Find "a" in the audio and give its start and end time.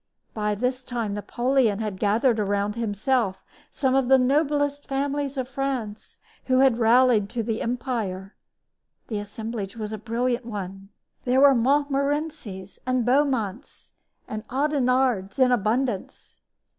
9.93-9.99